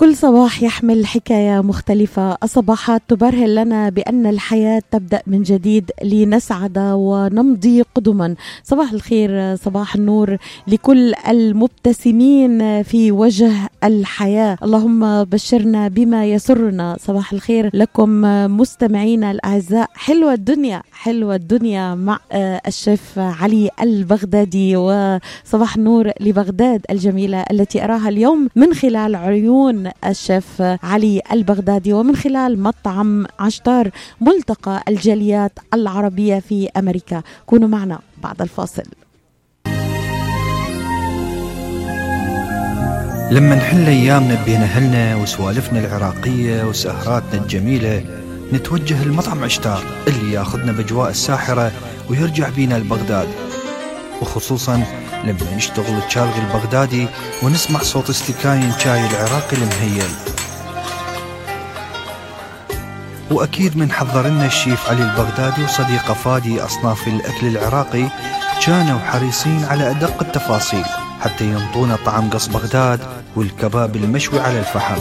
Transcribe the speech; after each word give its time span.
كل 0.00 0.16
صباح 0.16 0.62
يحمل 0.62 1.06
حكاية 1.06 1.60
مختلفة. 1.60 2.36
الصباحات 2.42 3.02
تبرهن 3.08 3.54
لنا 3.54 3.88
بأن 3.88 4.26
الحياة 4.26 4.82
تبدأ 4.90 5.22
من 5.26 5.42
جديد 5.42 5.90
لنسعد 6.04 6.78
ونمضي 6.78 7.82
قدما. 7.94 8.34
صباح 8.64 8.92
الخير 8.92 9.56
صباح 9.56 9.94
النور 9.94 10.36
لكل 10.66 11.14
المبتسمين 11.28 12.82
في 12.82 13.12
وجه 13.12 13.52
الحياة. 13.84 14.56
اللهم 14.62 15.24
بشرنا 15.24 15.88
بما 15.88 16.26
يسرنا. 16.26 16.96
صباح 17.00 17.32
الخير 17.32 17.70
لكم 17.74 18.10
مستمعينا 18.56 19.30
الأعزاء. 19.30 19.90
حلوة 19.94 20.32
الدنيا 20.32 20.82
حلوة 20.92 21.34
الدنيا 21.34 21.94
مع 21.94 22.18
الشيف 22.66 23.18
علي 23.18 23.70
البغدادي. 23.82 24.76
وصباح 24.76 25.76
النور 25.76 26.10
لبغداد 26.20 26.80
الجميلة 26.90 27.44
التي 27.50 27.84
أراها 27.84 28.08
اليوم 28.08 28.48
من 28.56 28.74
خلال 28.74 29.16
عيون 29.16 29.89
الشيف 30.06 30.62
علي 30.82 31.22
البغدادي. 31.32 31.92
ومن 31.92 32.16
خلال 32.16 32.62
مطعم 32.62 33.26
عشتار 33.38 33.90
ملتقى 34.20 34.82
الجاليات 34.88 35.58
العربية 35.74 36.38
في 36.38 36.68
أمريكا. 36.76 37.22
كونوا 37.46 37.68
معنا 37.68 37.98
بعد 38.22 38.42
الفاصل. 38.42 38.82
لما 43.30 43.54
نحل 43.54 43.86
ايامنا 43.86 44.44
بين 44.44 44.62
اهلنا 44.62 45.16
وسوالفنا 45.16 45.80
العراقية 45.80 46.64
وسهراتنا 46.64 47.42
الجميلة 47.42 48.04
نتوجه 48.52 49.04
لمطعم 49.04 49.44
عشتار 49.44 49.84
اللي 50.08 50.32
ياخذنا 50.32 50.72
بأجواء 50.72 51.10
الساحرة 51.10 51.72
ويرجع 52.10 52.48
بينا 52.48 52.74
لبغداد. 52.74 53.28
وخصوصا 54.22 54.82
لما 55.24 55.56
نشتغل 55.56 56.02
الشالغي 56.06 56.40
البغدادي 56.40 57.06
ونسمع 57.42 57.80
صوت 57.82 58.10
استكاين 58.10 58.72
شاي 58.78 59.06
العراقي 59.06 59.56
المهيل. 59.56 60.10
وأكيد 63.30 63.76
من 63.76 63.92
حضر 63.92 64.26
لنا 64.26 64.46
الشيف 64.46 64.90
علي 64.90 65.02
البغدادي 65.02 65.64
وصديقه 65.64 66.14
فادي 66.14 66.64
أصناف 66.64 67.08
الأكل 67.08 67.46
العراقي 67.46 68.04
كانوا 68.66 68.98
حريصين 68.98 69.64
على 69.64 69.90
أدق 69.90 70.22
التفاصيل 70.22 70.84
حتى 71.20 71.44
ينطونا 71.44 71.98
طعم 72.06 72.30
قص 72.30 72.46
بغداد 72.46 73.00
والكباب 73.36 73.96
المشوي 73.96 74.40
على 74.40 74.58
الفحم. 74.58 74.98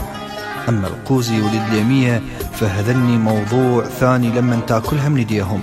أما 0.69 0.87
القوزي 0.87 1.41
والدليمية 1.41 2.21
فهذني 2.59 3.17
موضوع 3.17 3.83
ثاني 3.99 4.29
لما 4.29 4.59
تأكلها 4.67 5.09
من 5.09 5.17
ايديهم 5.17 5.61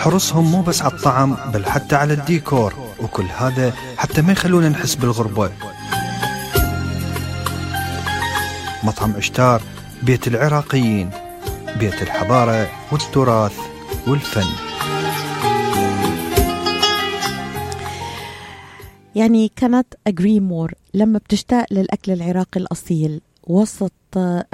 حرصهم 0.00 0.50
مو 0.50 0.62
بس 0.62 0.82
على 0.82 0.92
الطعم 0.92 1.36
بل 1.52 1.66
حتى 1.66 1.96
على 1.96 2.12
الديكور 2.12 2.74
وكل 3.02 3.26
هذا 3.36 3.74
حتى 3.96 4.22
ما 4.22 4.32
يخلونا 4.32 4.68
نحس 4.68 4.94
بالغربة. 4.94 5.50
مطعم 8.84 9.12
عشتار 9.16 9.62
بيت 10.02 10.28
العراقيين 10.28 11.10
بيت 11.78 12.02
الحضارة 12.02 12.68
والتراث 12.92 13.56
والفن. 14.06 14.46
يعني 19.14 19.52
كانت 19.56 19.86
أجري 20.06 20.40
مور 20.40 20.74
لما 20.94 21.18
بتشتاق 21.18 21.66
للأكل 21.70 22.12
العراقي 22.12 22.60
الأصيل 22.60 23.20
وسط 23.44 23.92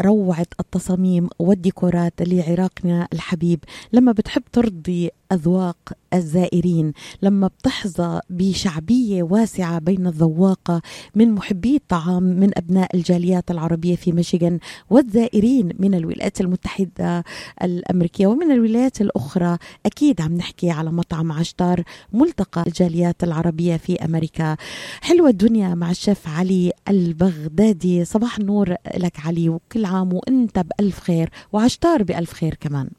روعة 0.01 0.47
التصاميم 0.61 1.29
والديكورات 1.39 2.15
لعراقنا 2.21 3.09
الحبيب. 3.13 3.65
لما 3.93 4.13
بتحب 4.13 4.43
ترضي 4.53 5.11
أذواق 5.33 5.77
الزائرين 6.15 6.93
لما 7.23 7.47
بتحظى 7.47 8.21
بشعبية 8.31 9.23
واسعة 9.23 9.79
بين 9.79 10.07
الذواقة 10.07 10.83
من 11.15 11.33
محبي 11.33 11.77
الطعام 11.77 12.23
من 12.23 12.51
أبناء 12.59 12.97
الجاليات 12.97 13.51
العربية 13.51 13.97
في 13.97 14.13
ميشيغان 14.13 14.59
والزائرين 14.91 15.73
من 15.79 15.95
الولايات 15.95 16.41
المتحدة 16.41 17.25
الأمريكية 17.63 18.27
ومن 18.27 18.51
الولايات 18.51 19.01
الأخرى 19.01 19.59
أكيد 19.87 20.21
عم 20.21 20.35
نحكي 20.37 20.71
على 20.71 20.93
مطعم 20.93 21.33
عشتار 21.33 21.83
ملتقى 22.13 22.65
الجاليات 22.67 23.25
العربية 23.25 23.77
في 23.77 24.05
أمريكا. 24.05 24.57
حلوة 25.01 25.29
الدنيا 25.29 25.75
مع 25.75 25.91
الشيف 25.91 26.29
علي 26.29 26.73
البغدادي. 26.89 28.05
صباح 28.05 28.39
النور 28.39 28.75
لك 28.97 29.27
علي. 29.27 29.46
وكل 29.49 29.85
عام 29.85 30.13
وانت 30.13 30.59
بألف 30.59 31.01
خير 31.01 31.29
وعشتار 31.53 32.03
بألف 32.03 32.33
خير 32.33 32.55
كمان. 32.55 32.91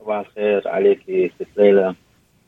صباح 0.00 0.18
الخير 0.26 0.68
عليك 0.68 1.32
ست 1.34 1.46
ليلى 1.56 1.94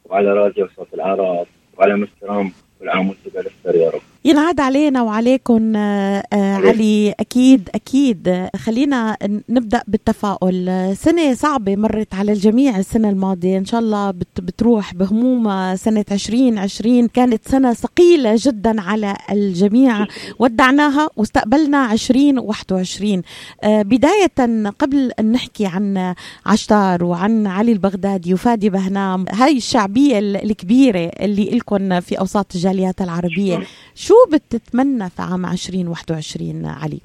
وعلى 0.04 0.32
راديو 0.32 0.68
صوت 0.76 0.94
العرب 0.94 1.46
وعلى 1.78 1.96
مسترام 1.96 2.52
كل 2.80 2.88
عام 2.88 3.08
وأنتم 3.08 3.30
بألف 3.34 3.52
خير 3.64 3.74
يا 3.74 3.90
رب. 3.90 4.00
ينعاد 4.26 4.60
علينا 4.60 5.02
وعليكم 5.02 5.76
آه، 5.76 6.22
آه، 6.32 6.54
علي. 6.56 7.14
أكيد 7.20 7.68
أكيد. 7.74 8.48
خلينا 8.56 9.16
نبدأ 9.48 9.82
بالتفاؤل. 9.88 10.92
سنة 10.96 11.34
صعبة 11.34 11.76
مرت 11.76 12.14
على 12.14 12.32
الجميع 12.32 12.78
السنة 12.78 13.08
الماضية. 13.10 13.58
إن 13.58 13.64
شاء 13.64 13.80
الله 13.80 14.10
بتروح 14.10 14.94
بهمومها 14.94 15.76
سنة 15.76 16.04
2020 16.12 17.08
كانت 17.08 17.48
سنة 17.48 17.72
ثقيلة 17.72 18.34
جدا 18.38 18.80
على 18.80 19.16
الجميع. 19.32 20.06
ودعناها 20.38 21.08
واستقبلنا 21.16 21.92
2021 21.92 23.22
آه، 23.62 23.82
بداية 23.82 24.70
قبل 24.78 25.12
أن 25.20 25.32
نحكي 25.32 25.66
عن 25.66 26.14
عشتار 26.46 27.04
وعن 27.04 27.46
علي 27.46 27.72
البغدادي 27.72 28.34
وفادي 28.34 28.70
بهنام 28.70 29.24
هاي 29.30 29.56
الشعبية 29.56 30.18
الكبيرة 30.18 30.98
اللي 31.20 31.50
لكم 31.50 32.00
في 32.00 32.18
أوساط 32.18 32.54
الجاليات 32.54 33.00
العربية. 33.02 33.60
شو 33.94 34.15
بتتمنى 34.32 35.10
في 35.10 35.22
عام 35.22 35.46
2021 35.46 36.66
علي؟ 36.66 37.00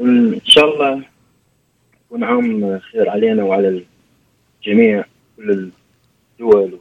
ان 0.00 0.40
شاء 0.44 0.74
الله 0.74 1.02
يكون 2.06 2.24
عام 2.24 2.78
خير 2.78 3.10
علينا 3.10 3.44
وعلى 3.44 3.84
الجميع 4.66 5.04
كل 5.36 5.70
الدول 6.40 6.78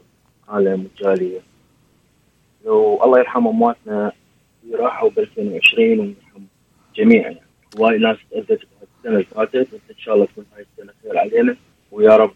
والعالم 0.47 0.83
والجالية. 0.83 1.39
لو 2.65 3.03
الله 3.03 3.19
يرحم 3.19 3.47
أمواتنا 3.47 4.11
اللي 4.63 4.75
راحوا 4.75 5.09
ب 5.09 5.19
2020 5.19 5.99
ويرحم 5.99 6.43
الجميع 6.89 7.21
يعني 7.21 7.41
هواي 7.79 7.97
ناس 7.97 8.17
تأذت 8.31 8.49
السنة 8.51 9.13
اللي 9.13 9.23
فاتت 9.23 9.55
بس 9.55 9.79
إن 9.89 9.97
شاء 9.97 10.15
الله 10.15 10.25
تكون 10.25 10.45
هاي 10.55 10.65
السنة 10.71 10.93
خير 11.03 11.17
علينا. 11.17 11.55
ويا 11.91 12.17
رب 12.17 12.33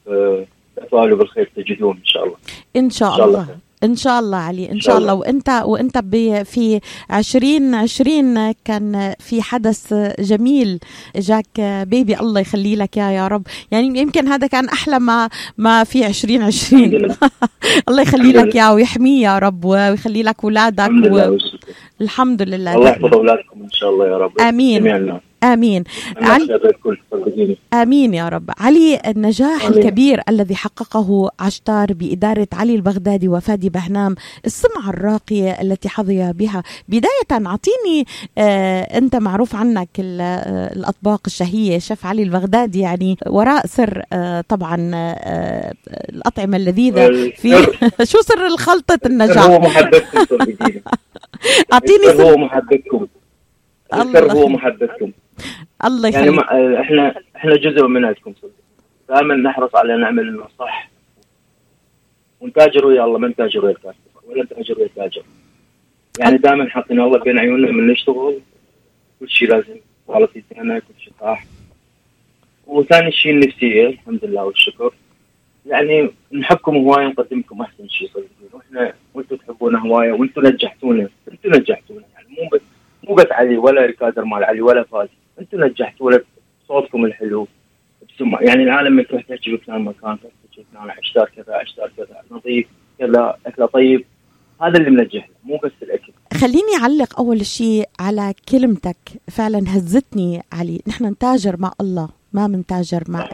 تفاؤلوا 0.75 1.17
بالخير 1.17 1.49
تجدون 1.55 1.97
إن 1.97 2.05
شاء 2.05 2.23
الله. 2.25 2.37
إن 2.75 2.89
شاء, 2.89 3.11
إن 3.11 3.17
شاء 3.17 3.27
الله. 3.27 3.57
إن 3.85 3.95
شاء 3.95 4.19
الله 4.19 4.37
علي 4.37 4.71
إن 4.71 4.79
شاء 4.79 4.97
الله. 4.97 5.13
وإنت 5.13 5.49
وإنت 5.65 5.97
في 6.45 6.79
2020 7.13 8.51
كان 8.65 9.13
في 9.19 9.41
حدث 9.41 9.93
جميل 10.19 10.79
جاك 11.15 11.61
بيبي. 11.87 12.19
الله 12.19 12.41
يخلي 12.41 12.75
لك 12.75 12.97
يا 12.97 13.09
يا 13.09 13.27
رب. 13.27 13.43
يعني 13.71 13.99
يمكن 13.99 14.27
هذا 14.27 14.47
كان 14.47 14.69
أحلى 14.69 14.99
ما 14.99 15.29
ما 15.57 15.83
في 15.83 16.07
2020 16.07 17.15
الله 17.89 18.01
يخلي 18.01 18.31
لك 18.31 18.55
يا 18.55 18.69
ويحميه 18.69 19.23
يا 19.23 19.39
رب 19.39 19.65
ويخلي 19.65 20.23
لك 20.23 20.35
اولادك 20.43 20.89
الحمد 22.01 22.41
لله. 22.41 22.75
الله 22.75 22.89
يحفظ 22.89 23.13
أولادكم 23.13 23.61
إن 23.63 23.71
شاء 23.71 23.89
الله 23.89 24.07
يا 24.07 24.17
رب. 24.17 24.41
آمين. 24.41 24.79
جميعنا. 24.79 25.19
آمين. 25.53 25.83
علي 26.17 26.59
آمين 27.73 28.13
يا 28.13 28.29
رب. 28.29 28.49
علي 28.59 29.01
النجاح 29.07 29.65
آمين. 29.65 29.77
الكبير 29.77 30.21
الذي 30.29 30.55
حققه 30.55 31.29
عشتار 31.39 31.93
بإدارة 31.93 32.47
علي 32.53 32.75
البغدادي 32.75 33.27
وفادي 33.27 33.69
بهنام 33.69 34.15
السمعة 34.45 34.89
الراقية 34.89 35.51
التي 35.61 35.89
حظي 35.89 36.33
بها. 36.33 36.63
بداية 36.89 37.31
أعطيني 37.47 38.05
آه 38.37 38.81
أنت 38.81 39.15
معروف 39.15 39.55
عنك 39.55 39.89
الأطباق 39.99 41.21
الشهية 41.27 41.79
شيف 41.79 42.05
علي 42.05 42.23
البغدادي 42.23 42.79
يعني 42.79 43.17
وراء 43.27 43.65
سر 43.67 44.01
آه 44.13 44.41
طبعا 44.49 44.91
آه 44.95 45.73
الأطعمة 46.09 46.57
اللذيذة 46.57 47.31
في 47.37 47.49
شو 48.11 48.21
سر 48.21 48.45
الخلطة 48.47 48.99
النجاح؟ 49.05 49.43
هو 49.45 49.67
أعطيني 51.73 52.05
سر 52.17 52.23
هو 52.23 52.37
محبتكم 52.37 53.07
السر 53.93 54.31
هو 54.31 54.47
محبتكم 54.47 55.11
الله 55.85 56.09
يخليك. 56.09 56.25
يعني 56.25 56.29
ما 56.29 56.81
إحنا 56.81 57.15
إحنا 57.35 57.55
جزء 57.55 57.87
من 57.87 58.05
عندكم 58.05 58.33
دائما 59.09 59.35
نحرص 59.35 59.75
على 59.75 59.97
نعمل 59.97 60.27
انه 60.27 60.47
صح 60.59 60.89
ونتاجر 62.41 62.85
ويا 62.85 63.05
الله 63.05 63.17
ما 63.17 63.27
نتاجر 63.27 63.65
ويا 63.65 63.71
الكاستمر 63.71 64.21
ولا 64.23 64.43
نتاجر 64.43 64.77
ويا 64.77 64.85
التاجر. 64.85 65.23
يعني 66.19 66.37
دائما 66.37 66.69
حاطين 66.69 67.01
الله 67.01 67.19
بين 67.19 67.39
عيوننا 67.39 67.71
من 67.71 67.87
نشتغل 67.87 68.39
كل 69.19 69.29
شيء 69.29 69.49
لازم. 69.49 69.75
زينه 70.53 70.79
كل 70.79 70.93
شيء 70.99 71.13
صح. 71.21 71.45
وثاني 72.67 73.11
شيء 73.11 73.31
النفسيه 73.31 73.87
الحمد 73.87 74.25
لله 74.25 74.43
والشكر. 74.43 74.93
يعني 75.65 76.11
نحبكم 76.33 76.75
هواية 76.75 77.05
ونقدم 77.05 77.39
لكم 77.39 77.61
أحسن 77.61 77.87
شيء 77.87 78.07
صدقين 78.07 78.49
وإحنا 78.53 78.93
وإنتم 79.13 79.35
تحبونا 79.35 79.79
هواية 79.79 80.11
وإنتم 80.11 80.47
نجحتونا. 80.47 81.09
إنتم 81.31 81.49
نجحتونا. 81.49 82.03
يعني 82.13 82.27
مو 82.29 82.49
بس 82.53 82.61
مو 83.03 83.15
بس 83.15 83.31
علي 83.31 83.57
ولا 83.57 83.85
الكادر 83.85 84.25
مال 84.25 84.43
علي 84.43 84.61
ولا 84.61 84.83
فادي 84.83 85.11
أنتم 85.39 85.63
نجحتوا 85.63 86.11
صوتكم 86.67 87.05
الحلو؟ 87.05 87.47
بسمع 88.15 88.41
يعني 88.41 88.63
العالم 88.63 89.01
تروح 89.01 89.21
تحكي 89.21 89.55
بفلان 89.55 89.81
مكان 89.81 90.19
تروح 90.19 90.33
تحكي 90.43 90.65
فلان 90.73 90.89
عشتار 90.89 91.29
كذا 91.35 91.55
عشتار 91.55 91.91
كذا 91.97 92.21
نظيف 92.31 92.67
كذا 92.99 93.37
اكله 93.45 93.65
طيب. 93.65 94.05
هذا 94.61 94.77
اللي 94.77 94.89
منجح 94.89 95.29
مو 95.43 95.57
بس 95.63 95.71
الأكل. 95.81 96.13
خليني 96.33 96.75
أعلق 96.81 97.19
أول 97.19 97.45
شيء 97.45 97.89
على 97.99 98.33
كلمتك. 98.49 98.97
فعلا 99.31 99.59
هزتني 99.59 100.41
علي. 100.53 100.81
نحن 100.87 101.05
نتاجر 101.05 101.55
مع 101.59 101.71
الله 101.81 102.09
ما 102.33 102.47
منتاجر 102.47 103.03
مع 103.07 103.29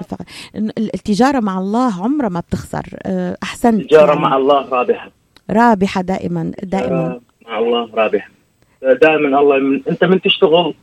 التجارة 0.77 1.39
مع 1.39 1.57
الله 1.57 2.03
عمرها 2.03 2.29
ما 2.29 2.39
بتخسر. 2.39 2.85
آه، 3.03 3.37
أحسنت. 3.43 3.81
التجارة 3.81 4.15
مع 4.15 4.37
الله 4.37 4.69
رابحة. 4.69 5.11
رابحة 5.49 6.01
دائما 6.01 6.51
دائما. 6.63 7.19
مع 7.45 7.59
الله 7.59 7.89
رابحة. 7.93 8.31
دائما 8.81 9.39
الله 9.39 9.57
من 9.59 9.81
أنت 9.89 10.03
من 10.03 10.21
تشتغل؟ 10.21 10.73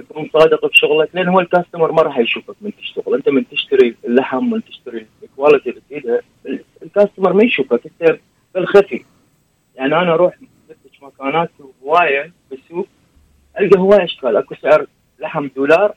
تكون 0.00 0.30
صادق 0.32 0.66
في 0.66 0.78
شغلك 0.78 1.08
لأن 1.14 1.28
هو 1.28 1.40
الكاستمر 1.40 1.92
ما 1.92 2.02
راح 2.02 2.18
يشوفك 2.18 2.54
من 2.60 2.76
تشتغل. 2.76 3.14
أنت 3.14 3.28
من 3.28 3.48
تشتري 3.48 3.96
اللحم 4.04 4.50
من 4.50 4.64
تشتري 4.64 5.06
الكواليتي 5.22 5.70
اللي 5.70 5.80
تريدها 5.90 6.20
الكاستمر 6.82 7.32
ما 7.32 7.44
يشوفك. 7.44 7.80
أنت 7.86 8.18
بالخفي. 8.54 9.04
يعني 9.76 9.94
أنا 9.96 10.14
أروح 10.14 10.38
مكانات 11.02 11.50
هواية 11.82 12.32
بالسوق 12.50 12.86
ألقى 13.60 13.80
هواية 13.80 14.04
اشكال 14.04 14.36
أكو 14.36 14.54
سعر 14.54 14.86
لحم 15.18 15.48
دولار 15.56 15.94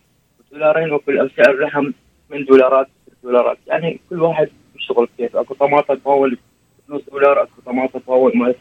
دولارين 0.51 0.93
وكل 0.93 1.31
سعر 1.37 1.59
لحم 1.59 1.91
من 2.29 2.45
دولارات 2.45 2.87
دولارات. 3.23 3.57
يعني 3.67 3.99
كل 4.09 4.21
واحد 4.21 4.49
يشتغل 4.75 5.07
كيف 5.17 5.35
أكو 5.35 5.53
طماطم 5.53 5.95
تفاول 5.95 6.37
نص 6.89 7.01
دولار 7.11 7.43
أكو 7.43 7.61
طماطم 7.65 7.99
تفاول 7.99 8.37
ما 8.37 8.53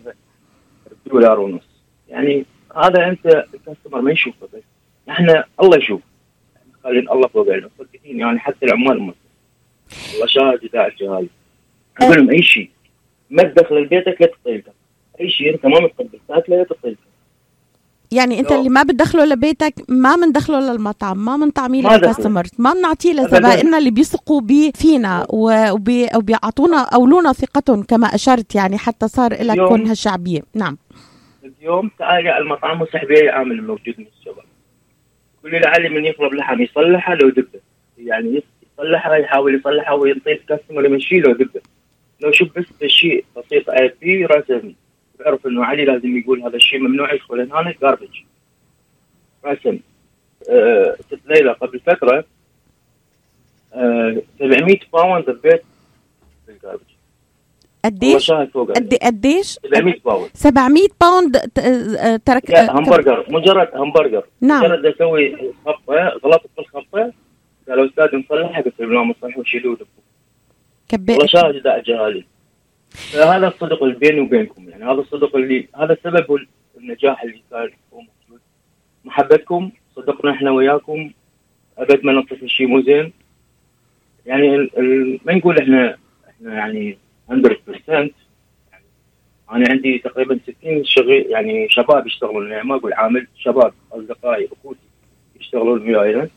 دولار 1.06 1.40
ونص. 1.40 1.68
يعني 2.08 2.44
هذا 2.76 3.08
أنت 3.08 3.26
الكاستمر 3.54 4.00
ما 4.00 4.12
يشوفه 4.12 4.48
بس 4.54 4.62
إحنا 5.08 5.44
الله 5.62 5.78
يشوف. 5.78 6.00
خلين 6.84 7.10
الله 7.10 7.28
فوق 7.28 7.48
علينا 7.50 7.68
صدقين 7.78 8.18
يعني 8.20 8.38
حتى 8.38 8.66
العمال 8.66 9.02
ما 9.02 9.12
الله 10.14 10.26
شاهد 10.26 10.60
اذا 10.64 10.86
الجهاز. 10.86 11.26
أقول 12.00 12.16
لهم 12.16 12.30
أي 12.30 12.42
شيء. 12.42 12.70
ما 13.30 13.42
تدخل 13.42 13.76
لبيتك 13.76 14.16
لا 14.20 14.26
تطيلك 14.26 14.64
أي 15.20 15.30
شيء 15.30 15.54
أنت 15.54 15.66
ما 15.66 15.80
متقبل. 15.80 16.18
تاكله 16.28 16.56
لا 16.56 16.64
تطيلك 16.64 16.98
يعني 18.12 18.40
أنت 18.40 18.52
اللي 18.52 18.68
ما 18.68 18.82
بتدخله 18.82 19.24
لبيتك 19.24 19.74
ما 19.88 20.16
بندخله 20.16 20.72
للمطعم 20.72 21.24
ما 21.24 21.36
بنطعميه 21.36 21.82
للكاستمر 21.82 22.46
ما 22.58 22.74
بنعطيه 22.74 23.12
لزبائننا 23.12 23.78
اللي 23.78 23.90
بيثقوا 23.90 24.40
بي 24.40 24.72
فينا 24.72 25.26
وبيعطونا 25.32 26.82
اولونا 26.94 27.32
ثقتهم 27.32 27.82
كما 27.82 28.06
أشرت 28.06 28.54
يعني 28.54 28.78
حتى 28.78 29.08
صار 29.08 29.32
لك 29.32 29.58
كون 29.58 29.86
هالشعبيه 29.86 30.40
نعم. 30.54 30.78
اليوم 31.44 31.90
تعالي 31.98 32.28
على 32.28 32.42
المطعم 32.44 32.82
وسحبي 32.82 33.28
عامل 33.28 33.62
موجود 33.62 33.94
من 33.98 34.06
الشباب 34.18 34.44
كل 35.42 35.54
اللي 35.54 35.88
من 35.88 36.04
يطلب 36.04 36.34
لحم 36.34 36.62
يصلحها 36.62 37.14
لو 37.14 37.28
دبه. 37.28 37.60
يعني 37.98 38.42
يصلحها 38.78 39.16
يحاول 39.16 39.54
يصلحها 39.54 39.94
ويعطي 39.94 40.32
الكاستمر 40.32 40.84
يمشي 40.84 41.20
له 41.20 41.32
دبه. 41.32 41.60
لو 42.20 42.32
شوف 42.32 42.58
بس 42.58 42.84
شيء 42.86 43.24
بسيط 43.36 43.70
فيه 44.00 44.26
راسه 44.26 44.74
بيعرف 45.18 45.46
إنه 45.46 45.64
علي 45.64 45.84
لازم 45.84 46.16
يقول 46.16 46.42
هذا 46.42 46.56
الشيء 46.56 46.80
ممنوع 46.80 47.14
يدخل 47.14 47.40
هنا 47.40 47.74
جاربج 47.82 48.22
رسم 49.44 49.78
أه 50.50 50.96
ليلى 51.26 51.52
قبل 51.52 51.80
فترة 51.80 52.24
أه 53.74 54.22
700 54.38 54.78
باوند 54.92 55.30
بيت 55.30 55.62
بالجاربج 56.46 56.89
قديش؟ 57.84 58.30
قد 58.30 58.94
قديش؟ 59.02 59.58
700 59.72 60.00
باوند. 60.04 60.30
700 60.34 60.88
باوند 61.00 61.36
ترك 62.24 62.54
همبرجر. 62.54 63.26
مجرد 63.28 63.68
همبرجر. 63.74 64.24
نعم. 64.40 64.64
مجرد 64.64 64.86
أسوي 64.86 65.36
خطه 65.66 66.08
غلطت 66.24 66.46
في 66.54 66.58
الخطه 66.58 67.12
قالوا 67.68 67.86
أستاذ 67.86 68.16
نصلحها 68.16 68.62
قلت 68.62 68.80
لهم 68.80 68.94
لا 68.94 69.02
ما 69.02 69.12
تصلحوا 69.12 69.44
شيلوه 69.44 69.78
كبيت 70.88 71.10
والله 71.10 71.26
شاهد 71.26 71.54
إذا 71.54 71.76
اجى 71.76 72.24
هذا 73.14 73.48
الصدق 73.48 73.82
اللي 73.82 73.94
بيني 73.94 74.20
وبينكم. 74.20 74.68
يعني 74.68 74.84
هذا 74.84 75.00
الصدق 75.00 75.36
اللي 75.36 75.68
هذا 75.76 75.96
سبب 76.04 76.46
النجاح 76.78 77.22
اللي 77.22 77.42
صار 77.50 77.74
موجود 77.92 78.40
محبتكم 79.04 79.70
صدقنا 79.96 80.30
إحنا 80.30 80.50
وياكم. 80.50 81.10
أبد 81.78 82.04
ما 82.04 82.12
نصف 82.12 82.42
الشيء 82.42 82.66
مو 82.66 82.80
زين. 82.80 83.12
يعني 84.26 84.54
ال 84.54 85.20
ما 85.24 85.34
نقول 85.34 85.58
إحنا 85.58 85.96
إحنا 86.28 86.54
يعني 86.54 86.98
100% 87.30 87.34
يعني 87.88 88.12
أنا 89.52 89.70
عندي 89.70 89.98
تقريبا 89.98 90.38
60 90.60 90.84
شغل 90.84 91.26
يعني 91.28 91.68
شباب 91.68 92.06
يشتغلون 92.06 92.50
يعني 92.50 92.68
ما 92.68 92.76
أقول 92.76 92.92
عامل 92.92 93.26
شباب 93.38 93.72
اصدقائي 93.92 94.48
اخوتي 94.52 94.80
يشتغلون 95.40 95.82
وياي 95.82 96.28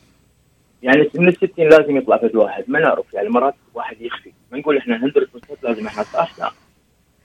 يعني 0.84 1.10
من 1.16 1.28
ال 1.28 1.34
60 1.38 1.69
لازم 1.69 1.98
يطلع 1.98 2.18
فد 2.18 2.36
واحد 2.36 2.63
ما 2.68 2.80
نعرف 2.80 3.13
يعني 3.13 3.30
مرات 3.30 3.56
واحد 3.74 4.01
يخفي 4.01 4.31
ما 4.51 4.57
نقول 4.57 4.78
إحنا 4.78 5.12
100% 5.51 5.63
لازم 5.63 5.88
إحنا 5.88 6.04
صح 6.04 6.40
لا 6.40 6.51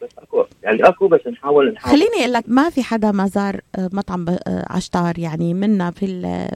بس 0.03 0.09
أكو. 0.19 0.45
يعني 0.63 0.89
أكو 0.89 1.09
بس 1.09 1.21
نحاول 1.27 1.73
نحاول. 1.73 1.97
خليني 1.97 2.21
أقول 2.21 2.33
لك 2.33 2.45
ما 2.47 2.71
في 2.71 2.83
حدا 2.83 3.13
ما 3.13 3.27
زار 3.27 3.61
آه، 3.77 3.91
مطعم 3.93 4.29
آه، 4.29 4.65
عشتار. 4.71 5.19
يعني 5.19 5.55
منا 5.55 5.91
في, 5.91 6.07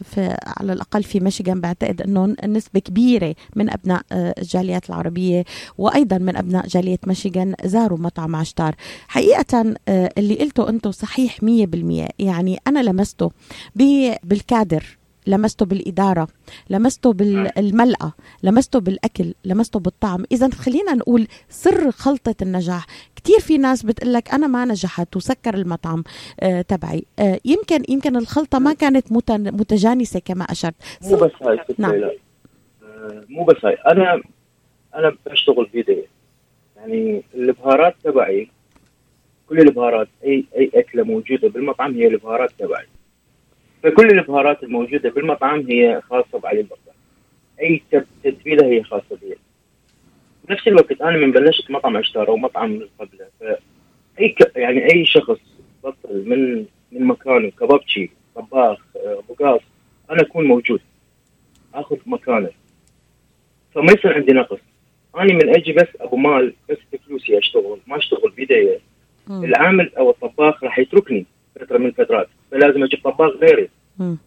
في 0.05 0.37
على 0.47 0.73
الأقل 0.73 1.03
في 1.03 1.21
ميشيغان 1.21 1.61
بعتقد 1.61 2.03
انه 2.03 2.37
نسبة 2.47 2.81
كبيرة 2.81 3.35
من 3.57 3.71
أبناء 3.71 4.03
آه، 4.13 4.35
الجاليات 4.39 4.91
العربية 4.91 5.45
وأيضا 5.79 6.19
من 6.19 6.37
أبناء 6.37 6.67
جالية 6.67 6.99
ميشيغان 7.07 7.55
زاروا 7.65 7.99
مطعم 7.99 8.37
عشتار. 8.37 8.75
حقيقة 9.09 9.75
اللي 9.89 10.35
قلته 10.35 10.69
أنتم 10.69 10.91
صحيح 10.91 11.39
100% 11.43 12.09
يعني 12.19 12.59
أنا 12.67 12.83
لمسته 12.83 13.31
بالكادر. 14.25 15.02
لمسته 15.27 15.67
بالإدارة 15.67 16.29
لمسته 16.71 17.13
بالملأة 17.13 18.13
لمسته 18.43 18.79
بالأكل 18.81 19.35
لمسته 19.45 19.81
بالطعم. 19.81 20.25
إذا 20.33 20.51
خلينا 20.51 20.95
نقول 20.95 21.27
سر 21.49 21.91
خلطة 21.91 22.35
النجاح. 22.43 22.87
كثير 23.17 23.41
في 23.41 23.59
ناس 23.59 23.83
بتقول 23.83 24.13
لك 24.13 24.35
أنا 24.35 24.47
ما 24.47 24.65
نجحت 24.65 25.17
وسكر 25.17 25.55
المطعم 25.55 26.05
آه 26.41 26.63
تبعي. 26.63 27.05
آه 27.19 27.41
يمكن 27.45 27.83
يمكن 27.89 28.17
الخلطة 28.17 28.59
ما 28.59 28.73
كانت 28.73 29.13
متجانسة 29.31 30.21
كما 30.21 30.45
أشرت. 30.45 30.75
مو 31.03 31.17
بس 31.17 31.31
هاي 31.43 31.59
نعم. 31.79 31.95
آه 31.95 33.25
مو 33.29 33.45
بس 33.45 33.65
هاي. 33.65 33.75
أنا 33.75 34.23
أنا 34.95 35.17
بشتغل 35.27 35.69
بيدي 35.73 36.03
يعني 36.77 37.23
البهارات 37.35 37.95
تبعي 38.05 38.51
كل 39.49 39.61
البهارات 39.61 40.09
أي 40.25 40.45
أي 40.57 40.71
أكلة 40.75 41.03
موجودة 41.03 41.49
بالمطعم 41.49 41.95
هي 41.95 42.07
البهارات 42.07 42.51
تبعي. 42.59 42.87
فكل 43.83 44.07
البهارات 44.07 44.63
الموجودة 44.63 45.11
بالمطعم 45.11 45.61
هي 45.61 46.01
خاصة 46.11 46.39
بعلي 46.39 46.61
البغدادي 46.61 46.95
أي 47.61 47.83
تتبيله 48.25 48.67
هي 48.67 48.83
خاصة 48.83 49.17
بي. 49.23 49.37
بنفس 50.49 50.69
الوقت 50.69 51.01
أنا 51.01 51.17
من 51.17 51.33
بلشت 51.33 51.71
مطعم 51.71 51.97
عشتار 51.97 52.29
أو 52.29 52.37
مطعم 52.37 52.71
من 52.71 52.87
قبله 52.99 53.27
فاي 53.41 54.29
ك... 54.29 54.57
يعني 54.57 54.93
أي 54.93 55.05
شخص 55.05 55.39
بطل 55.85 56.29
من 56.29 56.67
من 56.93 57.05
مكانه 57.07 57.51
كبابتشي 57.51 58.11
طباخ 58.35 58.79
بقاص 59.29 59.61
أنا 60.11 60.23
أكون 60.23 60.45
موجود. 60.45 60.81
آخذ 61.75 61.97
مكانه. 62.07 62.51
فما 63.75 63.93
يصير 63.93 64.15
عندي 64.15 64.33
نقص. 64.33 64.59
أنا 65.17 65.35
من 65.35 65.49
أجي 65.49 65.73
بس 65.73 65.89
أبو 66.01 66.17
مال 66.17 66.55
بس 66.71 66.77
فلوسي 67.07 67.39
أشتغل 67.39 67.79
ما 67.87 67.97
أشتغل 67.97 68.31
بيدي. 68.37 68.79
العامل 69.31 69.91
أو 69.99 70.11
الطباخ 70.11 70.65
راح 70.65 70.79
يتركني. 70.79 71.27
فترة 71.61 71.79
من 71.79 71.87
الفترات. 71.87 72.29
فلازم 72.51 72.83
أجيب 72.83 73.01
طباخ 73.05 73.31
غيري. 73.31 73.69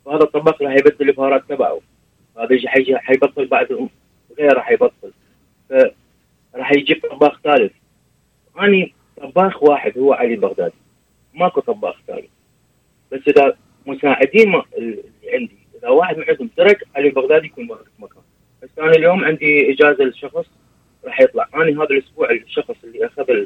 وهذا 0.05 0.24
الطباخ 0.24 0.62
راح 0.62 0.74
يبدل 0.74 1.10
البهارات 1.10 1.44
تبعه. 1.50 1.82
هذا 2.38 2.53
يجي 2.53 2.98
حيبطل 2.98 3.46
بعد 3.46 3.89
غيره 4.39 4.60
حيبطل. 4.60 5.12
فراح 5.70 6.72
يجيب 6.72 7.01
طباخ 7.12 7.39
ثالث. 7.44 7.72
أني 8.62 8.94
طباخ 9.22 9.63
واحد 9.63 9.98
هو 9.98 10.13
علي 10.13 10.36
بغدادي 10.36 10.74
ماكو 11.34 11.62
طباخ 11.62 11.96
ثاني. 12.08 12.29
بس 13.12 13.22
إذا 13.27 13.58
مساعدين 13.86 14.50
ما 14.50 14.63
اللي 14.77 15.03
عندي. 15.34 15.58
إذا 15.79 15.89
واحد 15.89 16.17
من 16.17 16.24
عندهم 16.29 16.50
ترك 16.58 16.84
علي 16.96 17.10
بغدادي 17.10 17.46
يكون 17.46 17.72
واقف 17.72 17.91
مكان. 18.00 18.24
بس 18.63 18.70
أنا 18.79 18.91
اليوم 18.91 19.25
عندي 19.25 19.74
إجازة 19.74 20.03
لشخص 20.03 20.46
راح 21.05 21.22
يطلع. 21.22 21.48
أنا 21.55 21.84
هذا 21.84 21.89
الأسبوع 21.89 22.32
الشخص 22.32 22.75
اللي 22.84 23.05
أخذ 23.05 23.46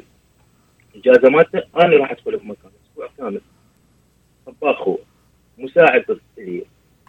الإجازة 0.96 1.30
مالته 1.30 1.64
أنا 1.78 1.98
راح 1.98 2.12
ادخل 2.12 2.38
بمكان 2.38 2.72
أسبوع 2.86 3.10
كامل. 3.18 3.42
طباخ 4.62 4.82
هو 4.82 4.98
مساعد 5.58 6.04
لي 6.38 6.64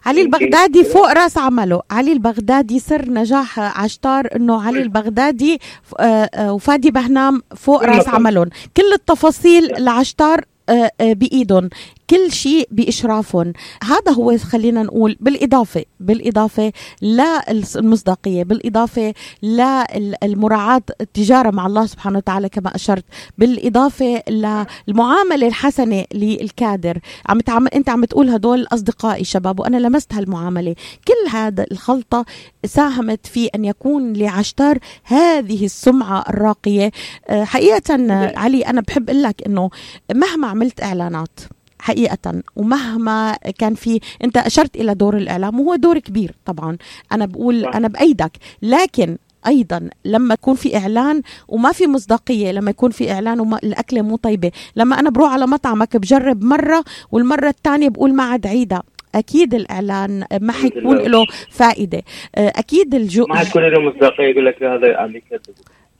علي 0.05 0.21
البغدادي 0.21 0.83
فوق 0.83 1.11
رأس 1.11 1.37
عمله. 1.37 1.81
علي 1.91 2.11
البغدادي 2.11 2.79
سر 2.79 3.09
نجاح 3.09 3.59
عشتار 3.59 4.27
إنه 4.35 4.61
علي 4.61 4.81
البغدادي 4.81 5.59
آه، 5.99 6.03
آه، 6.03 6.53
وفادي 6.53 6.91
بهنام 6.91 7.41
فوق 7.55 7.83
رأس 7.83 8.07
عملهم. 8.07 8.49
كل 8.77 8.93
التفاصيل 8.93 9.83
لعشتار 9.83 10.45
آه، 10.69 10.91
بإيدهم. 11.01 11.69
كل 12.11 12.31
شيء 12.31 12.67
بإشرافهم. 12.71 13.53
هذا 13.83 14.11
هو 14.11 14.37
خلينا 14.37 14.83
نقول 14.83 15.17
بالإضافة 15.19 15.85
بالإضافة 15.99 16.71
للمصداقية 17.01 18.43
بالإضافة 18.43 19.13
للمراعاة 19.43 20.81
التجارة 21.01 21.51
مع 21.51 21.65
الله 21.65 21.85
سبحانه 21.85 22.17
وتعالى 22.17 22.49
كما 22.49 22.75
أشرت 22.75 23.05
بالإضافة 23.37 24.23
للمعاملة 24.29 25.47
الحسنة 25.47 26.05
للكادر. 26.13 26.99
عم 27.29 27.39
تعم... 27.39 27.67
أنت 27.75 27.89
عم 27.89 28.05
تقول 28.05 28.29
هدول 28.29 28.67
أصدقائي 28.71 29.23
شباب 29.23 29.59
وأنا 29.59 29.77
لمست 29.77 30.13
هالمعاملة. 30.13 30.75
كل 31.07 31.37
هذا 31.37 31.65
الخلطة 31.71 32.25
ساهمت 32.65 33.27
في 33.27 33.45
أن 33.45 33.65
يكون 33.65 34.13
لعشتار 34.13 34.77
هذه 35.03 35.65
السمعة 35.65 36.23
الراقية. 36.29 36.91
آه، 37.27 37.43
حقيقة 37.43 38.13
علي 38.37 38.61
أنا 38.61 38.81
بحب 38.81 39.09
أقول 39.09 39.23
لك 39.23 39.43
أنه 39.45 39.69
مهما 40.15 40.47
عملت 40.47 40.83
إعلانات 40.83 41.39
حقيقة. 41.81 42.41
ومهما 42.55 43.37
كان 43.59 43.73
في 43.73 43.99
أنت 44.23 44.37
أشرت 44.37 44.75
إلى 44.75 44.93
دور 44.93 45.17
الإعلام 45.17 45.59
وهو 45.59 45.75
دور 45.75 45.99
كبير 45.99 46.35
طبعا. 46.45 46.77
أنا 47.11 47.25
بقول 47.25 47.65
أنا 47.65 47.87
بأيدك. 47.87 48.31
لكن 48.61 49.17
أيضا 49.47 49.89
لما 50.05 50.33
يكون 50.33 50.55
في 50.55 50.77
إعلان 50.77 51.21
وما 51.47 51.71
في 51.71 51.87
مصداقية 51.87 52.51
لما 52.51 52.69
يكون 52.69 52.91
في 52.91 53.11
إعلان 53.11 53.39
والاكله 53.39 54.01
مو 54.01 54.15
طيبة. 54.15 54.51
لما 54.75 54.99
أنا 54.99 55.09
بروح 55.09 55.33
على 55.33 55.47
مطعمك 55.47 55.97
بجرب 55.97 56.43
مرة 56.43 56.83
والمرة 57.11 57.49
الثانية 57.49 57.89
بقول 57.89 58.13
ما 58.13 58.23
عاد 58.23 58.47
عيدها. 58.47 58.83
أكيد 59.15 59.53
الإعلان 59.53 60.25
ما 60.41 60.53
حيكون 60.53 60.97
له 60.97 61.25
فائدة. 61.49 62.01
أكيد 62.35 62.95
الجو 62.95 63.25
ما 63.25 63.35
حتكون 63.35 63.63
له 63.63 63.79
مصداقية 63.79 64.23
يقول 64.23 64.45
لك 64.45 64.63
هذا 64.63 64.97
عم 64.97 65.15
يكذب 65.15 65.41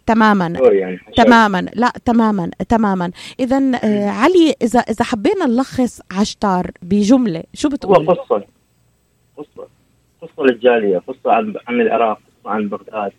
تماما. 0.06 0.60
يعني 0.72 1.00
تماما. 1.18 1.66
لا 1.74 1.94
تماما 2.06 2.52
تماما. 2.70 3.12
اذا 3.40 3.58
آه 3.84 4.10
علي 4.10 4.56
إذا 4.62 4.80
إذا 4.80 5.06
حبينا 5.06 5.46
نلخص 5.46 6.02
عشتار 6.12 6.72
بجملة 6.82 7.44
شو 7.54 7.70
بتقول؟ 7.70 8.06
هو 8.06 8.14
قصه 8.14 8.44
قصه 9.38 9.68
قصه 10.22 10.44
للجاليه 10.44 10.98
قصه 10.98 11.32
عن 11.32 11.54
عن 11.68 11.82
العراق 11.82 12.18
قصه 12.18 12.52
عن 12.52 12.68
بغداد 12.70 13.12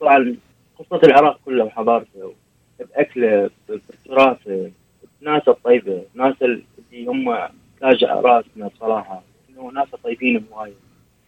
قصه 0.00 0.10
عن 0.10 0.36
قصة 0.78 1.00
العراق 1.04 1.40
كلها 1.44 1.64
وحضارته 1.64 2.32
بأكلة 2.78 3.50
بتراثه 3.68 4.70
ناس 5.20 5.48
الطيبة 5.48 6.02
ناس 6.14 6.34
اللي 6.42 7.06
هم 7.06 7.36
تاج 7.80 8.04
راسنا 8.04 8.68
بصراحه 8.76 9.22
إنه 9.50 9.70
ناس 9.70 9.88
طيبين 10.04 10.44
هوايه 10.52 10.72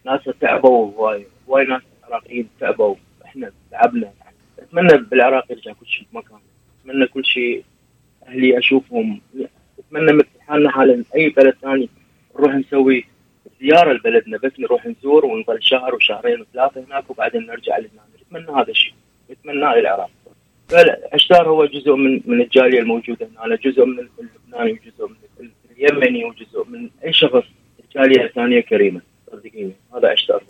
ناس 0.05 0.21
تعبوا 0.41 0.93
هوايه 0.93 1.27
هواي 1.49 1.65
ناس 1.65 1.83
عراقيين 2.05 2.49
تعبوا. 2.61 2.95
إحنا 3.25 3.53
تعبنا. 3.71 4.11
أتمنى 4.59 4.97
بالعراق 4.99 5.45
يرجع 5.51 5.73
كل 5.73 5.87
شيء 5.87 6.07
بمكان 6.13 6.39
أتمنى 6.81 7.07
كل 7.07 7.25
شيء 7.25 7.65
أهلي 8.27 8.59
أشوفهم. 8.59 9.21
أتمنى 9.79 10.13
مثل 10.13 10.29
حالنا 10.41 10.71
حال 10.71 11.05
أي 11.15 11.29
بلد 11.29 11.55
ثاني 11.63 11.89
نروح 12.35 12.55
نسوي 12.55 13.05
زيارة 13.61 13.93
لبلدنا. 13.93 14.39
بس 14.39 14.53
نروح 14.59 14.87
نزور 14.87 15.25
ونظل 15.25 15.63
شهر 15.63 15.95
وشهرين 15.95 16.41
وثلاثة 16.41 16.85
هناك 16.85 17.11
وبعدين 17.11 17.47
نرجع 17.47 17.79
لهنا 17.79 18.03
أتمنى 18.27 18.61
هذا 18.61 18.71
الشيء. 18.71 18.95
اتمناه 19.31 19.75
للعراق 19.75 20.11
فالعشتار 20.69 21.49
هو 21.49 21.65
جزء 21.65 21.95
من 21.95 22.21
من 22.27 22.41
الجالية 22.41 22.81
الموجودة 22.81 23.29
هنا. 23.45 23.57
جزء 23.57 23.85
من 23.85 23.99
اللبناني 23.99 24.73
وجزء 24.73 25.09
من 25.41 25.51
اليمني 25.71 26.25
وجزء 26.25 26.65
من 26.69 26.91
أي 27.05 27.13
شخص. 27.13 27.45
الجاليه 27.85 28.25
الثانية 28.25 28.61
كريمة. 28.61 29.01
صدقيني. 29.33 29.73
هذا 29.97 30.09
عشتار 30.09 30.43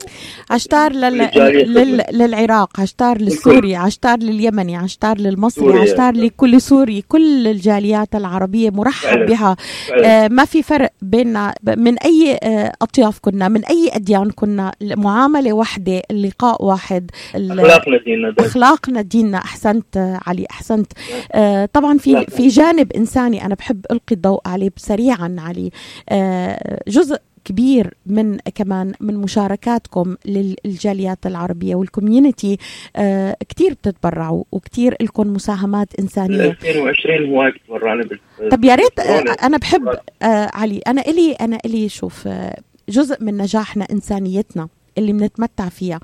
عشتار 0.50 0.92
لل... 0.92 1.30
لل... 1.74 2.02
للعراق 2.12 2.80
عشتار 2.80 3.18
للسوري 3.18 3.76
عشتار 3.76 4.18
لليمني 4.18 4.76
عشتار 4.76 5.18
للمصري 5.18 5.78
عشتار 5.78 6.14
لكل 6.14 6.60
سوري 6.60 7.02
كل 7.02 7.46
الجاليات 7.46 8.14
العربية 8.14 8.70
مرحب 8.70 9.08
فعلا. 9.08 9.26
بها. 9.26 9.56
فعلا. 9.88 10.24
آه 10.24 10.28
ما 10.28 10.44
في 10.44 10.62
فرق 10.62 10.92
بيننا 11.02 11.54
من 11.76 11.98
أي 11.98 12.38
آه 12.42 12.72
أطياف 12.82 13.18
كنا 13.18 13.48
من 13.48 13.64
أي 13.64 13.90
أديان 13.92 14.30
كنا 14.30 14.72
معاملة 14.82 15.52
واحدة 15.52 16.02
اللقاء 16.10 16.64
واحد 16.64 17.10
أخلاقنا 17.34 17.98
ديننا 18.04 18.34
أخلاقنا 18.38 19.02
ديننا. 19.02 19.38
أحسنت 19.38 20.18
علي 20.26 20.46
أحسنت. 20.50 20.92
آه 21.32 21.68
طبعا 21.72 21.98
في 21.98 22.26
في 22.26 22.48
جانب 22.48 22.92
إنساني 22.92 23.46
أنا 23.46 23.54
بحب 23.54 23.86
ألقي 23.90 24.14
الضوء 24.14 24.40
عليه 24.46 24.70
سريعا 24.76 25.36
علي. 25.38 25.70
آه 26.08 26.80
جزء 26.88 27.16
كبير 27.46 27.94
من 28.06 28.38
كمان 28.54 28.92
من 29.00 29.16
مشاركاتكم 29.16 30.16
للجاليات 30.24 31.26
العربية 31.26 31.74
وال 31.74 31.89
community 31.89 32.58
آه 32.96 33.36
كتير 33.48 33.72
بتتبرعوا 33.72 34.44
وكتير 34.52 34.96
لكم 35.00 35.32
مساهمات 35.32 35.88
إنسانية. 36.00 36.50
2020 36.50 37.28
هواي 37.30 37.52
تبرعنا 37.68 38.08
طب 38.50 38.64
يا 38.64 38.74
ريت 38.74 39.00
أنا 39.42 39.56
بحب 39.58 39.88
آه 40.22 40.50
علي 40.54 40.78
أنا 40.86 41.00
إلي 41.02 41.32
أنا 41.32 41.58
إلي 41.66 41.88
شوف 41.88 42.28
آه 42.28 42.58
جزء 42.88 43.24
من 43.24 43.36
نجاحنا 43.36 43.86
إنسانيتنا. 43.92 44.68
اللي 44.98 45.12
بنتمتع 45.12 45.68
فيها. 45.68 46.00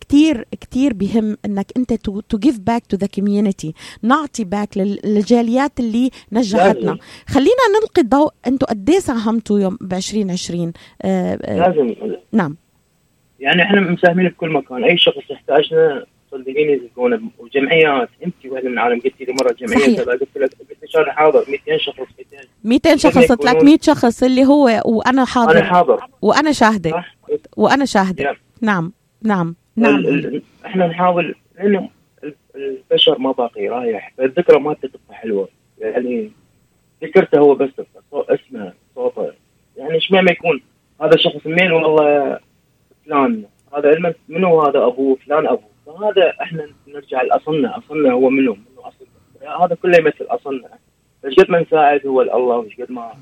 كتير 0.00 0.46
كتير 0.60 0.92
مهم 0.92 1.36
إنك 1.44 1.66
أنت 1.76 1.92
to 1.92 2.38
give 2.38 2.58
back 2.58 2.86
to 2.86 2.96
the 2.96 3.06
community 3.06 3.74
نعطي 4.02 4.44
back 4.44 4.78
للجاليات 4.78 5.80
اللي 5.80 6.10
نجحتنا. 6.32 6.98
خلينا 7.28 7.64
نلقي 7.80 8.02
الضوء 8.02 8.32
أنتم 8.46 8.66
قد 8.66 8.90
إيه 8.90 8.98
ساهمتوا 8.98 9.60
يوم 9.60 9.78
ب 9.80 9.94
2020 9.94 10.72
آه 11.02 11.38
آه 11.42 11.58
لازم. 11.58 11.94
نعم. 12.32 12.56
يعني 13.40 13.62
إحنا 13.62 13.80
مساهمين 13.80 14.28
في 14.28 14.34
كل 14.34 14.52
مكان. 14.52 14.84
أي 14.84 14.98
شخص 14.98 15.30
يحتاجنا 15.30 16.06
صدقيني 16.34 16.76
تكون 16.76 17.30
وجمعيات 17.38 18.08
أنت 18.26 18.34
واحدة 18.46 18.68
من 18.68 18.74
العالم 18.74 19.00
قلت 19.00 19.20
لي 19.20 19.32
مرة 19.32 19.52
جمعية 19.52 20.00
قلت 20.00 20.28
لك 20.36 20.50
أنا 20.96 21.12
حاضر 21.12 21.44
200 21.48 21.76
شخص 21.76 21.98
200 21.98 22.48
200 22.64 22.96
شخص 22.96 23.26
300 23.26 23.78
شخص 23.82 24.22
اللي 24.22 24.44
هو 24.44 24.82
وأنا 24.84 25.24
حاضر. 25.24 25.50
أنا 25.50 25.64
حاضر. 25.64 26.00
وأنا 26.22 26.52
شاهدة. 26.52 27.04
وأنا 27.56 27.84
شاهدة. 27.84 28.36
نعم. 28.60 28.92
نعم. 29.22 29.54
نعم. 29.76 30.04
إحنا 30.66 30.86
نحاول 30.86 31.34
لأنه 31.58 31.88
البشر 32.56 33.18
ما 33.18 33.32
باقي 33.32 33.68
رايح. 33.68 34.12
الذكرى 34.20 34.60
ما 34.60 34.74
تبقى 34.74 34.98
حلوة. 35.10 35.48
يعني 35.78 36.30
ذكرته 37.04 37.38
هو 37.38 37.54
بس 37.54 37.70
اسمه 38.12 38.72
صوته. 38.94 39.32
يعني 39.76 39.94
إيش 39.94 40.12
ما 40.12 40.30
يكون. 40.30 40.60
هذا 41.02 41.16
شخص 41.16 41.46
مين؟ 41.46 41.72
والله 41.72 42.38
فلان. 43.06 43.44
هذا 43.76 44.14
منو 44.28 44.62
هذا 44.62 44.86
أبوه؟ 44.86 45.16
فلان 45.26 45.46
أبوه. 45.46 45.73
فهذا 45.94 46.32
إحنا 46.42 46.66
نرجع 46.88 47.22
لأصلنا. 47.22 47.78
أصلنا 47.78 48.12
هو 48.12 48.30
منو؟ 48.30 48.52
منو 48.52 48.80
اصل 48.80 49.06
هذا 49.62 49.74
كله 49.74 49.98
يمثل 49.98 50.26
أصلنا. 50.28 50.68
إيش 51.24 51.34
قد 51.34 51.50
ما 51.50 51.60
نساعد 51.60 52.06
هو 52.06 52.22
الله 52.22 52.56
وايش 52.56 52.80
قد 52.80 52.90
ما 52.92 53.12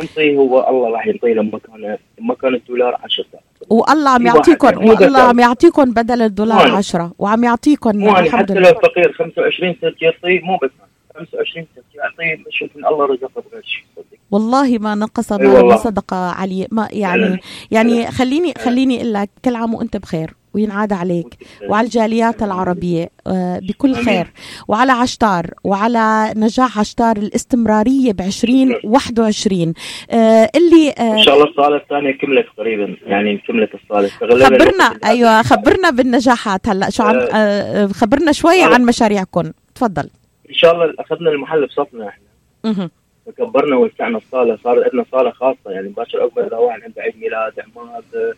ننطي 0.00 0.36
هو 0.36 0.68
الله 0.68 0.90
راح 0.90 1.06
ينطي 1.06 1.34
لما 1.34 1.58
كان 1.58 1.98
لما 2.20 2.34
كان 2.34 2.54
الدولار 2.54 2.96
10000 3.04 3.26
والله 3.70 4.10
عم 4.10 4.26
يعطيكم 4.26 4.88
والله 4.88 5.20
عم 5.20 5.40
يعطيكم 5.40 5.84
بدل 5.84 6.22
الدولار 6.22 6.76
10 6.76 7.12
وعم 7.18 7.44
يعطيكم 7.44 8.08
الحمد 8.08 8.28
حتى 8.28 8.54
لو 8.54 8.74
فقير 8.74 9.12
25 9.12 9.76
سنت 9.80 10.02
يعطي 10.02 10.38
مو 10.38 10.56
بس 10.62 10.70
25 11.14 11.66
سنت 11.76 11.84
يعطي. 11.94 12.42
بشوف 12.42 12.76
إن 12.76 12.86
الله 12.86 13.06
رزقه 13.06 13.42
بغير 13.50 13.62
شيء. 13.64 13.84
والله 14.30 14.78
ما 14.78 14.94
نقص 14.94 15.32
ما 15.32 15.76
صدقه 15.76 16.16
علي. 16.16 16.66
ما 16.70 16.88
يعني 16.92 17.40
يعني 17.70 18.10
خليني 18.10 18.54
خليني 18.54 18.96
أقول 18.96 19.12
لك 19.12 19.30
كل 19.44 19.54
عام 19.54 19.74
وأنت 19.74 19.96
بخير. 19.96 20.34
وينعاد 20.56 20.92
عليك؟ 20.92 21.26
وعلى 21.68 21.84
الجاليات 21.84 22.42
العربية 22.42 23.08
آه، 23.26 23.58
بكل 23.58 23.94
خير. 23.94 24.26
وعلى 24.68 24.92
عشتار 24.92 25.46
وعلى 25.64 26.32
نجاح 26.36 26.78
عشتار 26.78 27.16
الاستمرارية 27.16 28.12
ب 28.12 28.20
2021 28.20 29.74
آه، 30.10 30.50
اللي 30.56 30.90
آه، 30.98 31.12
إن 31.12 31.22
شاء 31.22 31.34
الله 31.34 31.46
الصالة 31.46 31.76
الثانية 31.76 32.10
كملت 32.18 32.46
قريبا 32.58 32.96
يعني 33.06 33.38
كملت 33.38 33.70
الصالة. 33.74 34.08
خبرنا 34.08 34.98
أيوه 35.04 35.42
خبرنا 35.42 35.90
بالنجاحات 35.90 36.68
هلا. 36.68 36.90
شو 36.90 37.02
عم 37.02 37.18
خبرنا 37.92 38.32
شوي 38.32 38.62
عن 38.62 38.84
مشاريعكم 38.84 39.52
تفضل. 39.74 40.10
إن 40.50 40.54
شاء 40.54 40.74
الله 40.74 40.94
أخذنا 40.98 41.30
المحل 41.30 41.66
بصفنا 41.66 42.08
إحنا. 42.08 42.88
فكبرنا 43.26 43.76
ووسعنا 43.76 44.18
الصالة 44.18 44.58
صار 44.64 44.84
عندنا 44.84 45.04
صالة 45.12 45.30
خاصة 45.30 45.70
يعني 45.70 45.88
مباشر 45.88 46.24
أكبر 46.24 46.46
إذا 46.46 46.56
واحد 46.56 46.82
عنده 46.82 47.02
عيد 47.02 47.14
ميلاد 47.20 47.52
عماد 47.60 48.34